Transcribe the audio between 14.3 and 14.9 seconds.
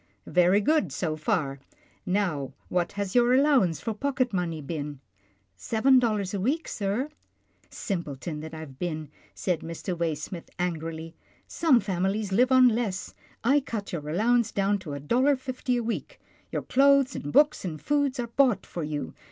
down